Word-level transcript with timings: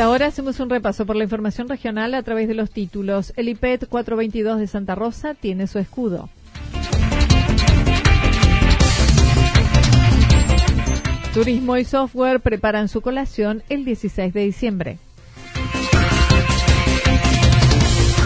Ahora 0.00 0.26
hacemos 0.26 0.60
un 0.60 0.70
repaso 0.70 1.06
por 1.06 1.16
la 1.16 1.24
información 1.24 1.68
regional 1.68 2.14
a 2.14 2.22
través 2.22 2.48
de 2.48 2.54
los 2.54 2.70
títulos. 2.70 3.32
El 3.36 3.48
IPET 3.48 3.88
422 3.88 4.58
de 4.58 4.66
Santa 4.66 4.94
Rosa 4.94 5.34
tiene 5.34 5.66
su 5.66 5.78
escudo. 5.78 6.28
Turismo 11.32 11.76
y 11.76 11.84
software 11.84 12.40
preparan 12.40 12.88
su 12.88 13.00
colación 13.00 13.62
el 13.68 13.84
16 13.84 14.34
de 14.34 14.40
diciembre. 14.40 14.98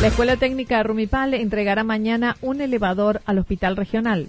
La 0.01 0.09
Escuela 0.09 0.37
Técnica 0.37 0.83
Rumipal 0.83 1.35
entregará 1.35 1.85
mañana 1.85 2.37
un 2.41 2.61
elevador 2.61 3.21
al 3.27 3.39
Hospital 3.39 3.77
Regional. 3.77 4.29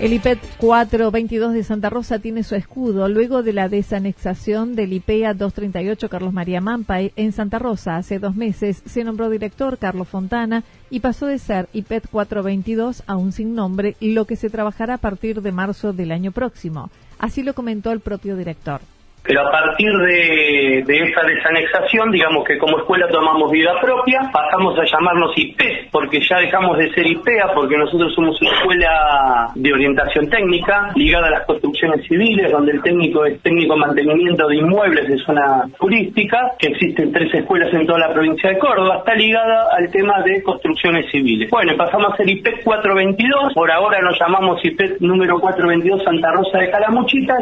El 0.00 0.14
IPET 0.14 0.38
422 0.56 1.52
de 1.52 1.62
Santa 1.62 1.90
Rosa 1.90 2.18
tiene 2.20 2.42
su 2.42 2.54
escudo 2.54 3.06
luego 3.10 3.42
de 3.42 3.52
la 3.52 3.68
desanexación 3.68 4.74
del 4.74 4.94
IPEA 4.94 5.34
238 5.34 6.08
Carlos 6.08 6.32
María 6.32 6.62
Mampay 6.62 7.12
en 7.16 7.32
Santa 7.32 7.58
Rosa. 7.58 7.98
Hace 7.98 8.18
dos 8.18 8.34
meses 8.34 8.82
se 8.86 9.04
nombró 9.04 9.28
director 9.28 9.76
Carlos 9.76 10.08
Fontana 10.08 10.64
y 10.88 11.00
pasó 11.00 11.26
de 11.26 11.38
ser 11.38 11.68
IPET 11.74 12.08
422 12.10 13.02
a 13.06 13.16
un 13.16 13.32
sin 13.32 13.54
nombre, 13.54 13.94
lo 14.00 14.24
que 14.24 14.36
se 14.36 14.48
trabajará 14.48 14.94
a 14.94 14.98
partir 14.98 15.42
de 15.42 15.52
marzo 15.52 15.92
del 15.92 16.12
año 16.12 16.32
próximo. 16.32 16.88
Así 17.18 17.42
lo 17.42 17.52
comentó 17.52 17.92
el 17.92 18.00
propio 18.00 18.38
director. 18.38 18.80
Pero 19.22 19.46
a 19.46 19.50
partir 19.50 19.92
de, 19.92 20.78
esa 20.80 21.22
desanexación, 21.22 22.10
digamos 22.10 22.44
que 22.44 22.58
como 22.58 22.78
escuela 22.78 23.06
tomamos 23.08 23.50
vida 23.50 23.78
propia, 23.80 24.30
pasamos 24.32 24.78
a 24.78 24.84
llamarnos 24.84 25.36
IP, 25.36 25.90
porque 25.90 26.20
ya 26.20 26.38
dejamos 26.38 26.78
de 26.78 26.90
ser 26.92 27.06
IPEA, 27.06 27.52
porque 27.54 27.76
nosotros 27.76 28.14
somos 28.14 28.40
una 28.40 28.50
escuela 28.52 29.50
de 29.54 29.72
orientación 29.72 30.28
técnica, 30.30 30.90
ligada 30.94 31.28
a 31.28 31.30
las 31.30 31.46
construcciones 31.46 32.06
civiles, 32.06 32.50
donde 32.50 32.72
el 32.72 32.82
técnico 32.82 33.24
es 33.24 33.40
técnico 33.42 33.76
mantenimiento 33.76 34.48
de 34.48 34.56
inmuebles 34.56 35.06
de 35.06 35.18
zona 35.18 35.64
turística, 35.78 36.52
que 36.58 36.68
existen 36.68 37.12
tres 37.12 37.32
escuelas 37.34 37.72
en 37.74 37.86
toda 37.86 37.98
la 37.98 38.12
provincia 38.12 38.50
de 38.50 38.58
Córdoba, 38.58 38.98
está 38.98 39.14
ligada 39.14 39.68
al 39.76 39.90
tema 39.90 40.22
de 40.22 40.42
construcciones 40.42 41.10
civiles. 41.10 41.50
Bueno, 41.50 41.76
pasamos 41.76 42.14
a 42.14 42.16
ser 42.16 42.28
IP 42.28 42.64
422, 42.64 43.54
por 43.54 43.70
ahora 43.70 44.00
nos 44.00 44.18
llamamos 44.18 44.64
IP 44.64 45.00
número 45.00 45.38
422 45.38 46.02
Santa 46.04 46.32
Rosa 46.32 46.58
de 46.58 46.70
Calamuchita, 46.70 47.34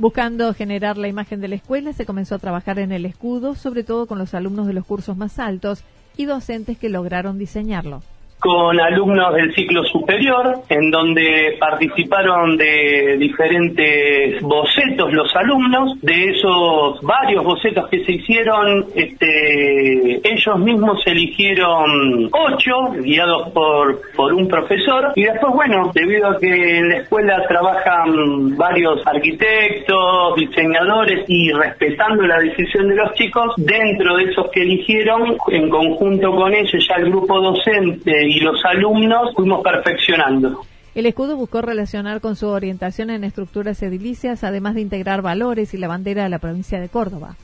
Buscando 0.00 0.54
generar 0.54 0.96
la 0.96 1.08
imagen 1.08 1.42
de 1.42 1.48
la 1.48 1.56
escuela, 1.56 1.92
se 1.92 2.06
comenzó 2.06 2.34
a 2.34 2.38
trabajar 2.38 2.78
en 2.78 2.90
el 2.90 3.04
escudo, 3.04 3.54
sobre 3.54 3.84
todo 3.84 4.06
con 4.06 4.16
los 4.16 4.32
alumnos 4.32 4.66
de 4.66 4.72
los 4.72 4.86
cursos 4.86 5.14
más 5.14 5.38
altos 5.38 5.84
y 6.16 6.24
docentes 6.24 6.78
que 6.78 6.88
lograron 6.88 7.36
diseñarlo 7.36 8.02
con 8.40 8.80
alumnos 8.80 9.34
del 9.34 9.54
ciclo 9.54 9.84
superior, 9.84 10.62
en 10.68 10.90
donde 10.90 11.56
participaron 11.60 12.56
de 12.56 13.16
diferentes 13.18 14.40
bocetos 14.42 15.12
los 15.12 15.34
alumnos, 15.36 16.00
de 16.00 16.30
esos 16.30 17.00
varios 17.02 17.44
bocetos 17.44 17.88
que 17.90 18.02
se 18.04 18.12
hicieron, 18.12 18.86
este, 18.94 20.20
ellos 20.26 20.58
mismos 20.58 21.06
eligieron 21.06 22.30
ocho, 22.32 22.92
guiados 23.02 23.50
por, 23.50 24.00
por 24.16 24.32
un 24.32 24.48
profesor, 24.48 25.12
y 25.14 25.24
después, 25.24 25.52
bueno, 25.54 25.90
debido 25.94 26.28
a 26.28 26.38
que 26.38 26.78
en 26.78 26.88
la 26.88 26.96
escuela 26.98 27.44
trabajan 27.46 28.56
varios 28.56 29.06
arquitectos, 29.06 30.36
diseñadores, 30.36 31.24
y 31.28 31.52
respetando 31.52 32.22
la 32.22 32.38
decisión 32.38 32.88
de 32.88 32.96
los 32.96 33.12
chicos, 33.14 33.54
dentro 33.58 34.16
de 34.16 34.24
esos 34.24 34.50
que 34.50 34.62
eligieron, 34.62 35.36
en 35.48 35.68
conjunto 35.68 36.30
con 36.34 36.54
ellos, 36.54 36.86
ya 36.88 36.94
el 36.96 37.10
grupo 37.10 37.38
docente 37.40 38.29
y 38.30 38.40
los 38.40 38.64
alumnos 38.64 39.34
fuimos 39.34 39.62
perfeccionando. 39.62 40.60
El 40.94 41.06
escudo 41.06 41.36
buscó 41.36 41.62
relacionar 41.62 42.20
con 42.20 42.36
su 42.36 42.48
orientación 42.48 43.10
en 43.10 43.24
estructuras 43.24 43.82
edilicias, 43.82 44.44
además 44.44 44.74
de 44.74 44.80
integrar 44.80 45.22
valores 45.22 45.74
y 45.74 45.78
la 45.78 45.88
bandera 45.88 46.24
de 46.24 46.30
la 46.30 46.38
provincia 46.38 46.80
de 46.80 46.88
Córdoba 46.88 47.36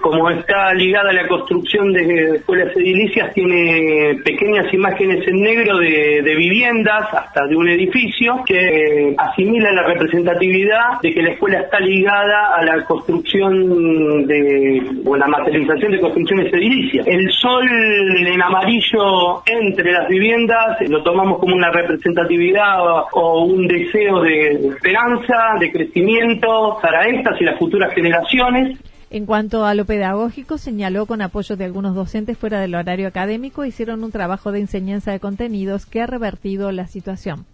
como 0.00 0.30
está 0.30 0.72
ligada 0.74 1.10
a 1.10 1.12
la 1.12 1.26
construcción 1.26 1.92
de 1.92 2.36
escuelas 2.36 2.74
edilicias, 2.76 3.34
tiene 3.34 4.16
pequeñas 4.24 4.72
imágenes 4.72 5.26
en 5.26 5.40
negro 5.42 5.78
de, 5.78 6.34
viviendas, 6.36 7.12
hasta 7.12 7.46
de 7.46 7.56
un 7.56 7.68
edificio, 7.68 8.42
que 8.46 9.14
asimila 9.16 9.72
la 9.72 9.82
representatividad 9.82 11.00
de 11.02 11.12
que 11.12 11.22
la 11.22 11.30
escuela 11.30 11.60
está 11.60 11.80
ligada 11.80 12.54
a 12.54 12.64
la 12.64 12.84
construcción 12.84 14.26
de, 14.26 14.82
o 15.04 15.16
la 15.16 15.26
materialización 15.26 15.92
de 15.92 16.00
construcciones 16.00 16.52
edilicias. 16.52 17.06
El 17.06 17.30
sol 17.32 17.68
en 17.68 18.40
amarillo 18.40 19.42
entre 19.46 19.92
las 19.92 20.08
viviendas 20.08 20.80
lo 20.88 21.02
tomamos 21.02 21.38
como 21.38 21.56
una 21.56 21.70
representatividad 21.70 22.78
o 23.12 23.44
un 23.44 23.66
deseo 23.66 24.20
de 24.20 24.68
esperanza, 24.68 25.54
de 25.58 25.72
crecimiento 25.72 26.78
para 26.80 27.06
estas 27.08 27.40
y 27.40 27.44
las 27.44 27.58
futuras 27.58 27.92
generaciones. 27.94 28.78
En 29.10 29.24
cuanto 29.24 29.64
a 29.64 29.74
lo 29.74 29.86
pedagógico, 29.86 30.58
señaló 30.58 31.06
con 31.06 31.22
apoyo 31.22 31.56
de 31.56 31.64
algunos 31.64 31.94
docentes 31.94 32.36
fuera 32.36 32.60
del 32.60 32.74
horario 32.74 33.08
académico, 33.08 33.64
hicieron 33.64 34.04
un 34.04 34.12
trabajo 34.12 34.52
de 34.52 34.60
enseñanza 34.60 35.12
de 35.12 35.20
contenidos 35.20 35.86
que 35.86 36.02
ha 36.02 36.06
revertido 36.06 36.70
la 36.72 36.86
situación. 36.86 37.46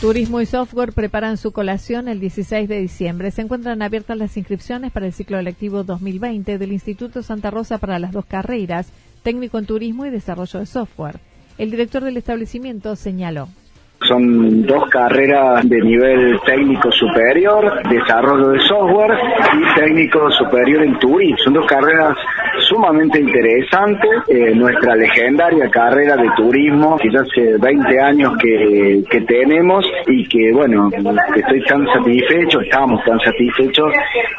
Turismo 0.00 0.40
y 0.40 0.46
Software 0.46 0.92
preparan 0.92 1.36
su 1.38 1.50
colación 1.50 2.06
el 2.06 2.20
16 2.20 2.68
de 2.68 2.78
diciembre. 2.78 3.32
Se 3.32 3.42
encuentran 3.42 3.82
abiertas 3.82 4.16
las 4.16 4.36
inscripciones 4.36 4.92
para 4.92 5.06
el 5.06 5.12
ciclo 5.12 5.40
electivo 5.40 5.82
2020 5.82 6.58
del 6.58 6.70
Instituto 6.70 7.24
Santa 7.24 7.50
Rosa 7.50 7.78
para 7.78 7.98
las 7.98 8.12
dos 8.12 8.26
carreras, 8.26 8.86
técnico 9.24 9.58
en 9.58 9.66
turismo 9.66 10.06
y 10.06 10.10
desarrollo 10.10 10.60
de 10.60 10.66
software. 10.66 11.18
El 11.58 11.72
director 11.72 12.04
del 12.04 12.18
establecimiento 12.18 12.94
señaló. 12.94 13.48
Son 14.02 14.62
dos 14.66 14.88
carreras 14.88 15.68
de 15.68 15.80
nivel 15.80 16.38
técnico 16.46 16.92
superior, 16.92 17.82
desarrollo 17.88 18.48
de 18.50 18.60
software 18.60 19.18
y 19.54 19.74
técnico 19.74 20.30
superior 20.30 20.82
en 20.82 20.98
turismo. 20.98 21.38
Son 21.38 21.54
dos 21.54 21.66
carreras 21.66 22.16
sumamente 22.76 23.20
interesante, 23.20 24.06
eh, 24.28 24.54
nuestra 24.54 24.94
legendaria 24.94 25.68
carrera 25.70 26.16
de 26.16 26.28
turismo, 26.36 26.96
que 26.98 27.08
hace 27.08 27.56
20 27.58 28.00
años 28.00 28.32
que, 28.38 29.02
que 29.10 29.20
tenemos 29.22 29.84
y 30.06 30.28
que, 30.28 30.52
bueno, 30.52 30.90
estoy 31.34 31.64
tan 31.64 31.86
satisfecho, 31.86 32.60
estamos 32.60 33.02
tan 33.04 33.18
satisfechos 33.20 33.92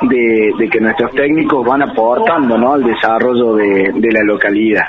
de, 0.04 0.51
de 0.57 0.69
que 0.69 0.80
nuestros 0.80 1.12
técnicos 1.12 1.66
van 1.66 1.81
aportando 1.81 2.57
¿no? 2.57 2.74
al 2.74 2.84
desarrollo 2.84 3.56
de, 3.56 3.92
de 3.95 4.12
la 4.12 4.24
localidad. 4.24 4.86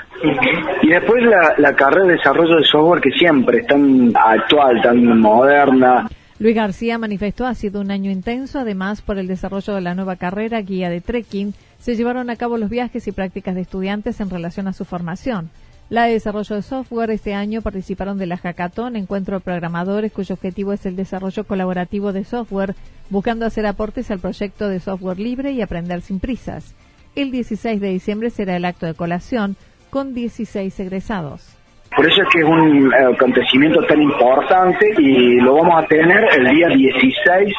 Y 0.82 0.88
después 0.88 1.22
la, 1.24 1.54
la 1.58 1.74
carrera 1.74 2.06
de 2.06 2.12
desarrollo 2.14 2.56
de 2.56 2.64
software 2.64 3.00
que 3.00 3.10
siempre 3.12 3.58
es 3.58 3.66
tan 3.66 4.12
actual, 4.14 4.82
tan 4.82 5.20
moderna, 5.20 6.06
Luis 6.40 6.54
García 6.54 6.98
manifestó 6.98 7.46
ha 7.46 7.54
sido 7.56 7.80
un 7.80 7.90
año 7.90 8.12
intenso, 8.12 8.60
además 8.60 9.02
por 9.02 9.18
el 9.18 9.26
desarrollo 9.26 9.74
de 9.74 9.80
la 9.80 9.96
nueva 9.96 10.14
carrera 10.14 10.60
guía 10.62 10.88
de 10.88 11.00
trekking, 11.00 11.52
se 11.80 11.96
llevaron 11.96 12.30
a 12.30 12.36
cabo 12.36 12.58
los 12.58 12.70
viajes 12.70 13.08
y 13.08 13.12
prácticas 13.12 13.56
de 13.56 13.62
estudiantes 13.62 14.20
en 14.20 14.30
relación 14.30 14.68
a 14.68 14.72
su 14.72 14.84
formación. 14.84 15.50
La 15.90 16.04
de 16.04 16.12
desarrollo 16.12 16.54
de 16.54 16.62
software 16.62 17.10
este 17.10 17.34
año 17.34 17.60
participaron 17.60 18.18
de 18.18 18.26
la 18.26 18.36
Hackathon, 18.36 18.94
encuentro 18.94 19.38
de 19.38 19.44
programadores 19.44 20.12
cuyo 20.12 20.34
objetivo 20.34 20.72
es 20.72 20.86
el 20.86 20.94
desarrollo 20.94 21.42
colaborativo 21.42 22.12
de 22.12 22.24
software, 22.24 22.76
buscando 23.10 23.44
hacer 23.44 23.66
aportes 23.66 24.12
al 24.12 24.20
proyecto 24.20 24.68
de 24.68 24.78
software 24.78 25.18
libre 25.18 25.50
y 25.50 25.60
aprender 25.60 26.02
sin 26.02 26.20
prisas. 26.20 26.74
El 27.16 27.32
16 27.32 27.80
de 27.80 27.88
diciembre 27.88 28.30
será 28.30 28.54
el 28.54 28.64
acto 28.64 28.86
de 28.86 28.94
colación 28.94 29.56
con 29.90 30.14
16 30.14 30.78
egresados. 30.78 31.57
Por 31.98 32.06
eso 32.06 32.22
es 32.22 32.28
que 32.28 32.38
es 32.38 32.44
un 32.44 32.92
eh, 32.92 33.12
acontecimiento 33.12 33.82
tan 33.88 34.00
importante 34.00 34.86
y 34.98 35.40
lo 35.40 35.56
vamos 35.56 35.82
a 35.82 35.86
tener 35.88 36.28
el 36.38 36.48
día 36.54 36.68
16 36.68 37.54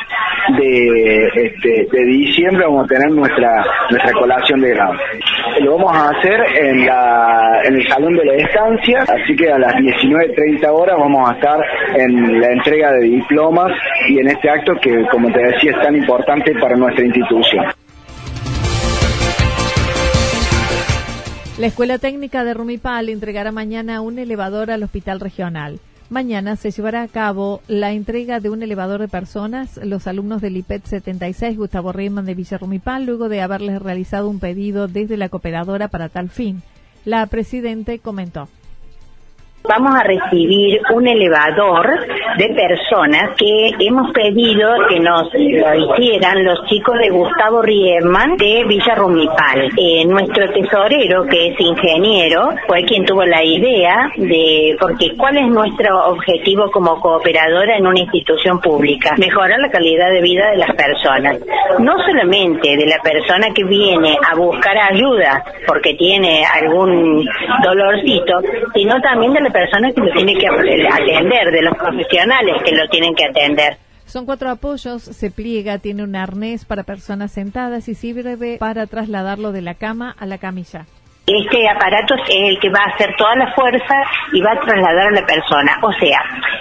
de, 0.58 1.28
este, 1.36 1.88
de 1.92 2.06
diciembre, 2.06 2.64
vamos 2.64 2.86
a 2.86 2.88
tener 2.88 3.12
nuestra 3.12 3.66
nuestra 3.90 4.14
colación 4.14 4.62
de 4.62 4.70
grado. 4.70 4.94
Lo 5.60 5.76
vamos 5.76 5.94
a 5.94 6.12
hacer 6.12 6.40
en, 6.56 6.86
la, 6.86 7.60
en 7.66 7.76
el 7.76 7.88
salón 7.90 8.16
de 8.16 8.24
la 8.24 8.36
estancia, 8.36 9.00
así 9.00 9.36
que 9.36 9.52
a 9.52 9.60
las 9.60 9.74
19.30 9.74 10.70
horas 10.70 10.96
vamos 10.98 11.30
a 11.30 11.34
estar 11.34 11.60
en 11.98 12.40
la 12.40 12.48
entrega 12.54 12.94
de 12.94 13.10
diplomas 13.10 13.74
y 14.08 14.20
en 14.20 14.30
este 14.30 14.50
acto 14.50 14.72
que, 14.82 15.06
como 15.12 15.30
te 15.34 15.42
decía, 15.42 15.72
es 15.72 15.82
tan 15.82 15.98
importante 15.98 16.54
para 16.62 16.78
nuestra 16.78 17.04
institución. 17.04 17.66
La 21.60 21.68
Escuela 21.68 21.98
Técnica 21.98 22.46
de 22.46 22.54
Rumipal 22.54 23.10
entregará 23.10 23.52
mañana 23.52 24.00
un 24.00 24.18
elevador 24.18 24.72
al 24.72 24.82
Hospital 24.82 25.20
Regional. 25.20 25.82
Mañana 26.10 26.56
se 26.56 26.72
llevará 26.72 27.02
a 27.02 27.10
cabo 27.10 27.62
la 27.68 27.92
entrega 27.92 28.40
de 28.40 28.50
un 28.50 28.64
elevador 28.64 29.02
de 29.02 29.10
personas, 29.10 29.76
los 29.84 30.08
alumnos 30.08 30.42
del 30.42 30.56
IPET 30.56 30.86
76 30.86 31.58
Gustavo 31.58 31.92
Riemann 31.92 32.26
de 32.26 32.34
Villa 32.34 32.58
Rumipal, 32.58 33.06
luego 33.06 33.28
de 33.28 33.42
haberles 33.42 33.82
realizado 33.82 34.30
un 34.30 34.40
pedido 34.40 34.88
desde 34.88 35.18
la 35.18 35.28
cooperadora 35.28 35.90
para 35.90 36.08
tal 36.08 36.30
fin. 36.30 36.62
La 37.04 37.26
presidente 37.26 38.00
comentó 38.00 38.48
vamos 39.70 39.94
a 39.96 40.04
recibir 40.04 40.82
un 40.96 41.08
elevador 41.08 41.88
de 42.38 42.50
personas 42.56 43.36
que 43.38 43.70
hemos 43.80 44.12
pedido 44.12 44.68
que 44.90 45.00
nos 45.00 45.32
lo 45.32 45.94
hicieran 45.94 46.44
los 46.44 46.66
chicos 46.66 46.98
de 46.98 47.10
Gustavo 47.12 47.62
Riemann 47.62 48.36
de 48.38 48.64
Villa 48.68 48.96
Rumipal. 48.96 49.70
Eh, 49.78 50.06
nuestro 50.06 50.52
tesorero, 50.52 51.24
que 51.28 51.50
es 51.50 51.60
ingeniero, 51.60 52.50
fue 52.68 52.84
quien 52.84 53.06
tuvo 53.06 53.24
la 53.26 53.44
idea 53.44 54.10
de, 54.18 54.76
porque 54.80 55.16
¿cuál 55.16 55.38
es 55.38 55.48
nuestro 55.48 56.08
objetivo 56.08 56.72
como 56.72 57.00
cooperadora 57.00 57.78
en 57.78 57.86
una 57.86 58.00
institución 58.00 58.60
pública? 58.60 59.14
Mejorar 59.18 59.60
la 59.60 59.70
calidad 59.70 60.10
de 60.10 60.22
vida 60.22 60.50
de 60.50 60.58
las 60.58 60.74
personas. 60.74 61.38
No 61.78 61.94
solamente 62.08 62.76
de 62.76 62.88
la 62.88 62.98
persona 63.04 63.50
que 63.54 63.64
viene 63.64 64.18
a 64.28 64.36
buscar 64.36 64.76
ayuda 64.78 65.44
porque 65.68 65.94
tiene 65.94 66.44
algún 66.44 67.24
dolorcito, 67.64 68.34
sino 68.74 69.00
también 69.02 69.34
de 69.34 69.42
la 69.42 69.50
persona 69.52 69.59
que 69.96 70.02
lo 70.02 70.12
tiene 70.14 70.34
que 70.38 70.48
atender, 70.48 71.52
de 71.52 71.62
los 71.62 71.76
profesionales 71.76 72.56
que 72.64 72.76
lo 72.76 72.88
tienen 72.90 73.16
que 73.16 73.26
atender. 73.26 73.78
Son 74.06 74.26
cuatro 74.26 74.50
apoyos, 74.50 75.04
se 75.04 75.30
pliega, 75.30 75.78
tiene 75.78 76.04
un 76.04 76.16
arnés 76.16 76.66
para 76.66 76.84
personas 76.84 77.32
sentadas 77.32 77.88
y 77.90 77.96
sirve 77.96 78.58
para 78.58 78.88
trasladarlo 78.88 79.52
de 79.52 79.62
la 79.62 79.76
cama 79.76 80.16
a 80.18 80.26
la 80.26 80.40
camilla. 80.40 80.88
Este 81.30 81.70
aparato 81.70 82.16
es 82.16 82.22
el 82.28 82.60
que 82.60 82.70
va 82.70 82.80
a 82.80 82.96
hacer 82.96 83.16
toda 83.16 83.36
la 83.36 83.54
fuerza 83.54 83.96
y 84.34 84.42
va 84.42 84.54
a 84.54 84.60
trasladar 84.60 85.08
a 85.10 85.12
la 85.12 85.26
persona. 85.26 85.78
O 85.84 85.94
sea, 85.94 86.20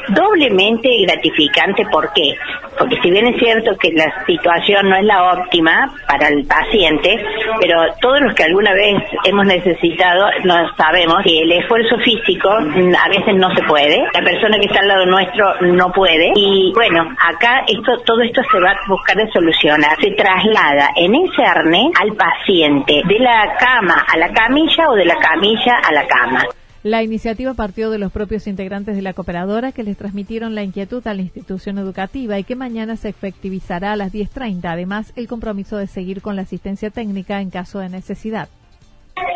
doblemente 0.08 0.90
gratificante. 1.06 1.86
¿Por 1.90 2.12
qué? 2.12 2.36
Porque 2.78 3.00
si 3.00 3.10
bien 3.10 3.26
es 3.26 3.38
cierto 3.38 3.76
que 3.78 3.92
la 3.92 4.24
situación 4.26 4.90
no 4.90 4.96
es 4.96 5.04
la 5.04 5.32
óptima 5.32 5.90
para 6.06 6.28
el 6.28 6.46
paciente, 6.46 7.24
pero 7.60 7.82
todos 8.00 8.20
los 8.20 8.34
que 8.34 8.44
alguna 8.44 8.72
vez 8.74 9.02
hemos 9.24 9.46
necesitado 9.46 10.26
nos 10.44 10.76
sabemos 10.76 11.22
que 11.24 11.40
el 11.40 11.52
esfuerzo 11.52 11.98
físico 11.98 12.50
a 12.50 13.08
veces 13.08 13.34
no 13.36 13.54
se 13.54 13.62
puede. 13.62 14.04
La 14.12 14.20
persona 14.20 14.58
que 14.58 14.66
está 14.66 14.80
al 14.80 14.88
lado 14.88 15.06
nuestro 15.06 15.60
no 15.62 15.90
puede. 15.92 16.32
Y 16.36 16.72
bueno, 16.74 17.08
acá 17.26 17.64
esto, 17.66 17.98
todo 18.04 18.20
esto 18.20 18.42
se 18.52 18.60
va 18.60 18.72
a 18.72 18.76
buscar 18.86 19.16
de 19.16 19.30
solucionar. 19.32 19.96
Se 20.00 20.10
traslada 20.10 20.90
en 20.94 21.14
ese 21.14 21.42
arnés 21.42 21.90
al 22.00 22.14
paciente 22.14 23.02
de 23.04 23.18
la 23.18 23.56
cama 23.58 24.04
a 24.06 24.16
la 24.18 24.30
cama 24.30 24.57
o 24.60 24.94
de 24.94 25.04
la 25.04 25.16
camilla 25.16 25.76
a 25.88 25.92
la 25.92 26.06
cama. 26.06 26.44
La 26.82 27.02
iniciativa 27.02 27.54
partió 27.54 27.90
de 27.90 27.98
los 27.98 28.10
propios 28.10 28.46
integrantes 28.46 28.96
de 28.96 29.02
la 29.02 29.12
cooperadora 29.12 29.72
que 29.72 29.82
les 29.82 29.96
transmitieron 29.96 30.54
la 30.54 30.62
inquietud 30.62 31.06
a 31.06 31.14
la 31.14 31.22
institución 31.22 31.78
educativa 31.78 32.38
y 32.38 32.44
que 32.44 32.56
mañana 32.56 32.96
se 32.96 33.08
efectivizará 33.08 33.92
a 33.92 33.96
las 33.96 34.12
10.30. 34.12 34.60
Además, 34.64 35.12
el 35.16 35.28
compromiso 35.28 35.76
de 35.76 35.86
seguir 35.86 36.22
con 36.22 36.36
la 36.36 36.42
asistencia 36.42 36.90
técnica 36.90 37.40
en 37.40 37.50
caso 37.50 37.78
de 37.78 37.88
necesidad 37.88 38.48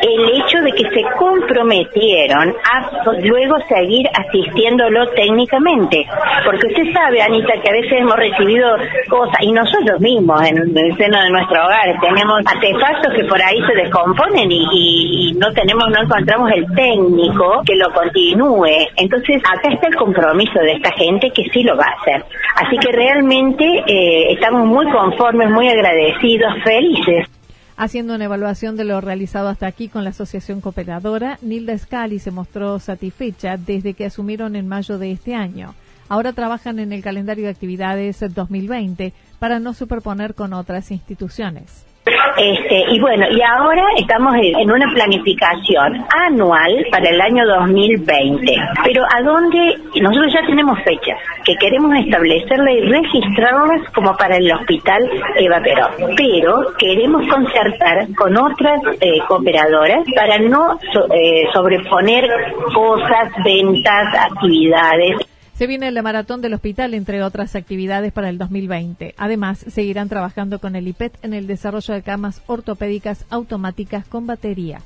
el 0.02 0.42
hecho 0.42 0.58
de 0.58 0.72
que 0.72 0.90
se 0.90 1.02
comprometieron 1.16 2.54
a 2.64 3.02
luego 3.22 3.56
seguir 3.68 4.06
asistiéndolo 4.14 5.08
técnicamente. 5.10 6.06
Porque 6.44 6.66
usted 6.66 6.92
sabe, 6.92 7.22
Anita, 7.22 7.54
que 7.62 7.68
a 7.68 7.72
veces 7.72 7.92
hemos 7.92 8.16
recibido 8.16 8.76
cosas, 9.08 9.36
y 9.40 9.52
nosotros 9.52 10.00
mismos 10.00 10.42
en, 10.42 10.58
el 10.58 10.96
seno 10.96 11.22
de 11.22 11.30
nuestro 11.30 11.64
hogar 11.64 12.00
tenemos 12.00 12.40
artefactos 12.46 13.14
que 13.14 13.24
por 13.24 13.40
ahí 13.42 13.60
se 13.66 13.74
descomponen 13.74 14.50
y, 14.50 15.32
no 15.38 15.52
tenemos, 15.52 15.88
no 15.90 16.02
encontramos 16.02 16.50
el 16.52 16.66
técnico 16.74 17.62
que 17.64 17.74
lo 17.76 17.92
continúe. 17.92 18.88
Entonces, 18.96 19.42
acá 19.44 19.68
está 19.72 19.88
el 19.88 19.96
compromiso 19.96 20.58
de 20.60 20.72
esta 20.72 20.92
gente 20.92 21.30
que 21.30 21.44
sí 21.52 21.62
lo 21.62 21.76
va 21.76 21.84
a 21.84 22.00
hacer. 22.00 22.24
Así 22.56 22.76
que 22.78 22.92
realmente 22.92 23.64
eh, 23.86 24.32
estamos 24.32 24.66
muy 24.66 24.90
conformes, 24.90 25.50
muy 25.50 25.68
agradecidos, 25.68 26.54
felices. 26.64 27.28
Haciendo 27.76 28.14
una 28.14 28.26
evaluación 28.26 28.76
de 28.76 28.84
lo 28.84 29.00
realizado 29.00 29.48
hasta 29.48 29.66
aquí 29.66 29.88
con 29.88 30.04
la 30.04 30.10
Asociación 30.10 30.60
Cooperadora, 30.60 31.38
Nilda 31.42 31.76
Scali 31.76 32.18
se 32.18 32.30
mostró 32.30 32.78
satisfecha 32.78 33.56
desde 33.56 33.94
que 33.94 34.04
asumieron 34.04 34.56
en 34.56 34.68
mayo 34.68 34.98
de 34.98 35.12
este 35.12 35.34
año. 35.34 35.74
Ahora 36.08 36.34
trabajan 36.34 36.78
en 36.78 36.92
el 36.92 37.02
calendario 37.02 37.44
de 37.44 37.50
actividades 37.50 38.20
2020 38.20 39.14
para 39.38 39.58
no 39.58 39.72
superponer 39.72 40.34
con 40.34 40.52
otras 40.52 40.90
instituciones. 40.90 41.86
Este, 42.04 42.84
y 42.90 42.98
bueno, 42.98 43.26
y 43.30 43.40
ahora 43.42 43.84
estamos 43.96 44.34
en 44.36 44.70
una 44.70 44.92
planificación 44.92 46.04
anual 46.26 46.86
para 46.90 47.08
el 47.10 47.20
año 47.20 47.46
2020. 47.46 48.54
Pero 48.84 49.04
a 49.04 49.22
dónde 49.22 49.76
nosotros 50.00 50.32
ya 50.32 50.44
tenemos 50.46 50.78
fechas 50.82 51.18
que 51.44 51.54
queremos 51.56 51.94
establecerla 51.96 52.72
y 52.72 52.80
registrarlas 52.80 53.88
como 53.94 54.16
para 54.16 54.36
el 54.36 54.50
hospital 54.50 55.08
Eva 55.36 55.60
Perón. 55.62 56.14
Pero 56.16 56.74
queremos 56.78 57.24
concertar 57.28 58.08
con 58.16 58.36
otras 58.36 58.80
eh, 59.00 59.20
cooperadoras 59.28 60.04
para 60.16 60.38
no 60.38 60.78
eh, 61.14 61.44
sobreponer 61.52 62.28
cosas, 62.74 63.30
ventas, 63.44 64.14
actividades. 64.32 65.18
Se 65.62 65.68
viene 65.68 65.92
la 65.92 66.02
maratón 66.02 66.40
del 66.40 66.54
hospital, 66.54 66.92
entre 66.92 67.22
otras 67.22 67.54
actividades 67.54 68.12
para 68.12 68.28
el 68.28 68.36
2020. 68.36 69.14
Además, 69.16 69.64
seguirán 69.68 70.08
trabajando 70.08 70.58
con 70.58 70.74
el 70.74 70.88
IPET 70.88 71.24
en 71.24 71.34
el 71.34 71.46
desarrollo 71.46 71.94
de 71.94 72.02
camas 72.02 72.42
ortopédicas 72.48 73.26
automáticas 73.30 74.04
con 74.08 74.26
batería. 74.26 74.80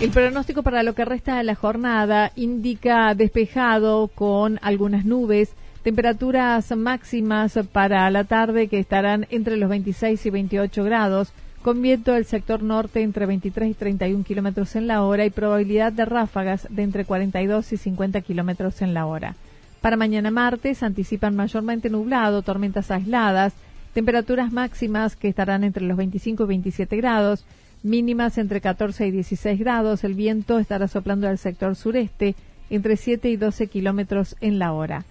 El 0.00 0.10
pronóstico 0.10 0.64
para 0.64 0.82
lo 0.82 0.96
que 0.96 1.04
resta 1.04 1.36
de 1.36 1.44
la 1.44 1.54
jornada 1.54 2.32
indica 2.34 3.14
despejado 3.14 4.08
con 4.08 4.58
algunas 4.60 5.04
nubes, 5.04 5.52
temperaturas 5.84 6.76
máximas 6.76 7.60
para 7.70 8.10
la 8.10 8.24
tarde 8.24 8.66
que 8.66 8.80
estarán 8.80 9.28
entre 9.30 9.56
los 9.56 9.70
26 9.70 10.26
y 10.26 10.30
28 10.30 10.82
grados, 10.82 11.32
con 11.62 11.80
viento 11.80 12.12
del 12.12 12.24
sector 12.24 12.62
norte 12.62 13.02
entre 13.02 13.24
23 13.24 13.70
y 13.70 13.74
31 13.74 14.24
kilómetros 14.24 14.74
en 14.74 14.88
la 14.88 15.02
hora 15.02 15.24
y 15.24 15.30
probabilidad 15.30 15.92
de 15.92 16.04
ráfagas 16.04 16.66
de 16.68 16.82
entre 16.82 17.04
42 17.04 17.72
y 17.72 17.76
50 17.76 18.20
kilómetros 18.22 18.82
en 18.82 18.94
la 18.94 19.06
hora. 19.06 19.36
Para 19.80 19.96
mañana 19.96 20.30
martes 20.30 20.82
anticipan 20.82 21.36
mayormente 21.36 21.88
nublado, 21.88 22.42
tormentas 22.42 22.90
aisladas, 22.90 23.52
temperaturas 23.94 24.52
máximas 24.52 25.14
que 25.14 25.28
estarán 25.28 25.62
entre 25.62 25.84
los 25.84 25.96
25 25.96 26.44
y 26.44 26.46
27 26.46 26.96
grados, 26.96 27.44
mínimas 27.84 28.38
entre 28.38 28.60
14 28.60 29.06
y 29.06 29.10
16 29.12 29.58
grados. 29.60 30.02
El 30.02 30.14
viento 30.14 30.58
estará 30.58 30.88
soplando 30.88 31.28
al 31.28 31.38
sector 31.38 31.76
sureste 31.76 32.34
entre 32.70 32.96
7 32.96 33.28
y 33.30 33.36
12 33.36 33.68
kilómetros 33.68 34.36
en 34.40 34.58
la 34.58 34.72
hora. 34.72 35.04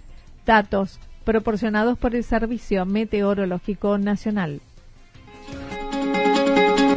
Datos 0.45 0.99
proporcionados 1.23 1.97
por 1.97 2.15
el 2.15 2.23
Servicio 2.23 2.85
Meteorológico 2.85 3.97
Nacional. 3.97 4.61